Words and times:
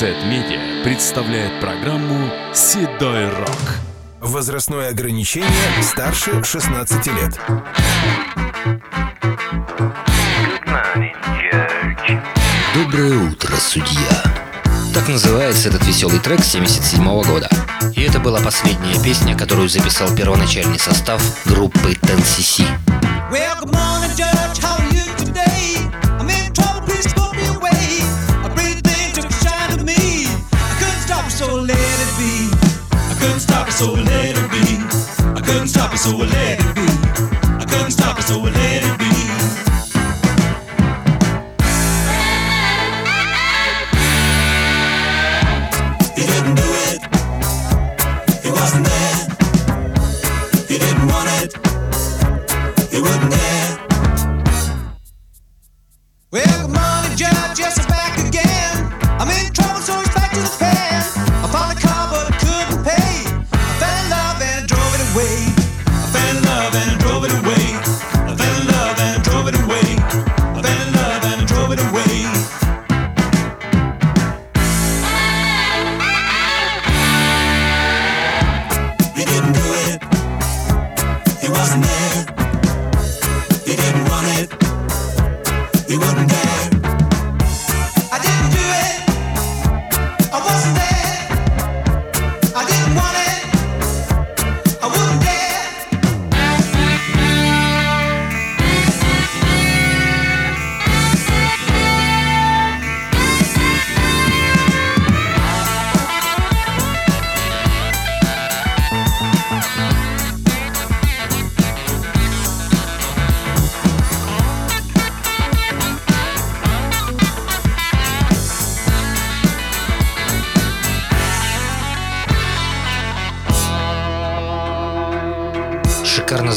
Z-Media 0.00 0.82
представляет 0.82 1.60
программу 1.60 2.30
«Седой 2.54 3.28
рок». 3.28 3.74
Возрастное 4.22 4.88
ограничение 4.88 5.50
старше 5.82 6.42
16 6.42 7.06
лет. 7.08 7.38
Доброе 12.72 13.28
утро, 13.28 13.54
судья. 13.56 14.22
Так 14.94 15.06
называется 15.06 15.68
этот 15.68 15.86
веселый 15.86 16.18
трек 16.18 16.42
77 16.42 17.04
года. 17.04 17.50
И 17.94 18.00
это 18.00 18.20
была 18.20 18.40
последняя 18.40 18.98
песня, 19.04 19.36
которую 19.36 19.68
записал 19.68 20.08
первоначальный 20.16 20.78
состав 20.78 21.22
группы 21.44 21.92
CC. 21.92 22.64
Well, 23.30 23.99
so 33.80 33.92
let 33.92 34.36
it 34.36 34.50
be. 34.50 34.64
I 35.38 35.40
couldn't 35.40 35.68
stop 35.68 35.94
it, 35.94 35.98
so 35.98 36.10
I 36.10 36.26
let 36.26 36.60
it 36.60 36.74
be. 36.74 36.86
I 37.62 37.64
couldn't 37.64 37.92
stop 37.92 38.18
it, 38.18 38.24
so 38.24 38.38
I 38.38 38.50
let 38.50 38.82
it 38.88 38.96
be. 39.00 39.10
He 46.14 46.22
didn't 46.30 46.56
do 46.62 46.68
it. 46.88 47.00
He 48.44 48.50
wasn't 48.50 48.84
there. 48.90 49.16
He 50.68 50.76
didn't 50.84 51.06
want 51.12 51.28
it. 51.40 51.50
He 52.92 53.00
wouldn't 53.00 53.30
dare. 53.30 53.59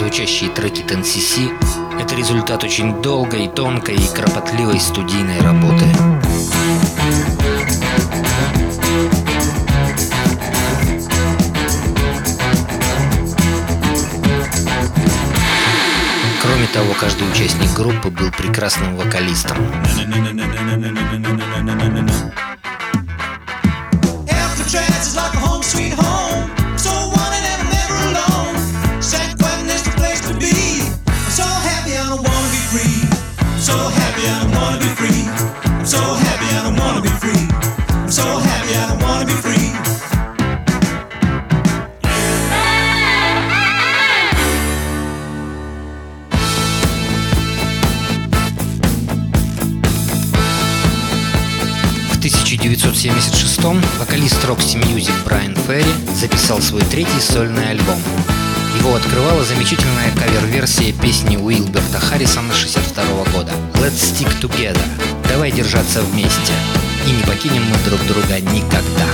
Звучащие 0.00 0.48
треки 0.48 0.80
CC— 0.80 1.52
это 2.00 2.14
результат 2.14 2.64
очень 2.64 3.02
долгой, 3.02 3.48
тонкой 3.48 3.96
и 3.96 4.08
кропотливой 4.08 4.80
студийной 4.80 5.38
работы. 5.42 5.84
Кроме 16.40 16.66
того, 16.68 16.94
каждый 16.98 17.30
участник 17.30 17.70
группы 17.74 18.08
был 18.08 18.30
прекрасным 18.30 18.96
вокалистом. 18.96 19.58
Like 25.12 25.34
a 25.34 25.39
1976-м 53.00 53.80
вокалист 53.98 54.44
Roxy 54.44 54.78
Music 54.78 55.14
Брайан 55.24 55.56
Ферри 55.56 55.90
записал 56.14 56.60
свой 56.60 56.82
третий 56.82 57.18
сольный 57.18 57.70
альбом. 57.70 57.98
Его 58.78 58.94
открывала 58.94 59.42
замечательная 59.42 60.10
кавер-версия 60.18 60.92
песни 60.92 61.38
Уилберта 61.38 61.98
Харрисона 61.98 62.52
62 62.52 63.24
года 63.32 63.52
«Let's 63.76 64.12
Stick 64.12 64.28
Together» 64.42 64.84
«Давай 65.30 65.50
держаться 65.50 66.02
вместе» 66.02 66.52
и 67.06 67.10
не 67.12 67.22
покинем 67.22 67.62
мы 67.64 67.76
друг 67.88 68.06
друга 68.06 68.38
никогда. 68.38 69.06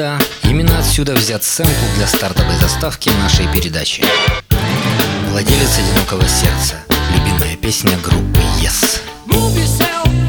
Да, 0.00 0.18
именно 0.44 0.78
отсюда 0.78 1.12
взят 1.12 1.44
сэмпл 1.44 1.94
для 1.96 2.06
стартовой 2.06 2.56
заставки 2.56 3.10
нашей 3.22 3.46
передачи. 3.52 4.02
Владелец 5.28 5.78
одинокого 5.78 6.26
сердца. 6.26 6.76
Любимая 7.14 7.54
песня 7.58 7.98
группы 8.02 8.40
Yes. 8.62 9.02
Move 9.26 9.56
yourself. 9.56 10.19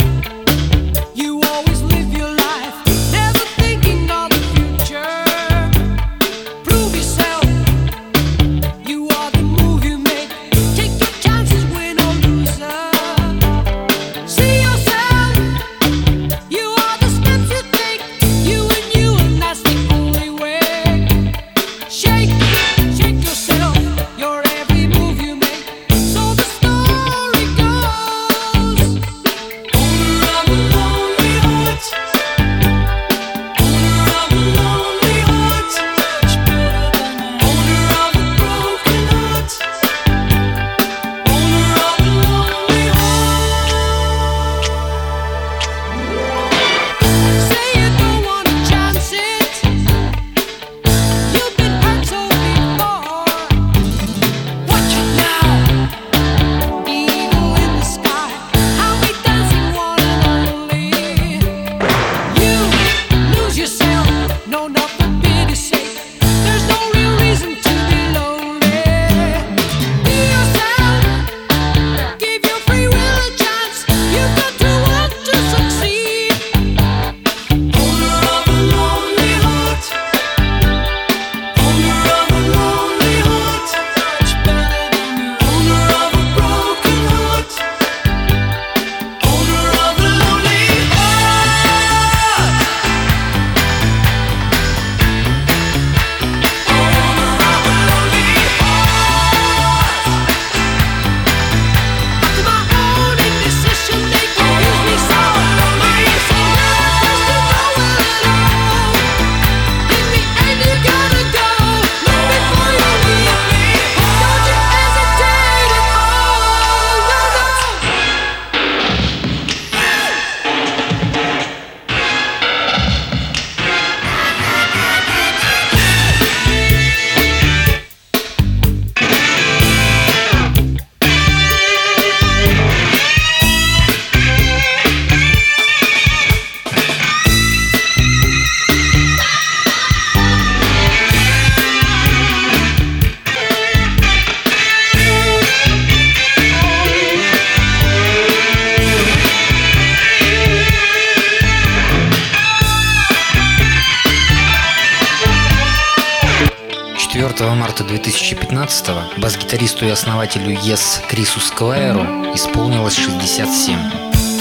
марта 157.82 157.94
2015 157.94 158.88
года 158.88 159.08
бас-гитаристу 159.18 159.86
и 159.86 159.90
основателю 159.90 160.52
Yes 160.52 161.06
Крису 161.10 161.40
Сквайеру 161.40 162.04
исполнилось 162.36 162.96
67. 162.96 163.78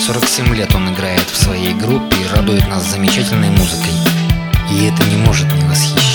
47 0.07 0.55
лет 0.55 0.75
он 0.75 0.93
играет 0.93 1.29
в 1.31 1.37
своей 1.37 1.75
группе 1.75 2.17
и 2.17 2.37
радует 2.37 2.69
нас 2.69 2.85
замечательной 2.85 3.51
музыкой. 3.51 3.93
И 4.71 4.85
это 4.87 5.05
не 5.05 5.17
может 5.17 5.53
не 5.55 5.65
восхищать. 5.65 6.10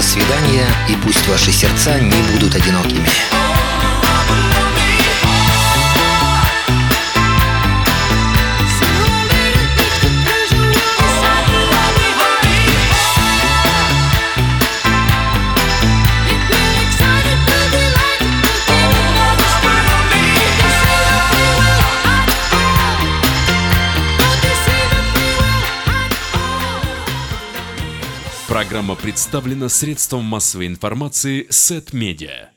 До 0.00 0.06
свидания 0.06 0.66
и 0.88 0.96
пусть 0.96 1.28
ваши 1.28 1.52
сердца 1.52 2.00
не 2.00 2.22
будут 2.32 2.54
одинокими. 2.54 3.06
Программа 28.70 28.94
представлена 28.94 29.68
средством 29.68 30.22
массовой 30.22 30.68
информации 30.68 31.44
Сет 31.50 31.92
Медиа. 31.92 32.50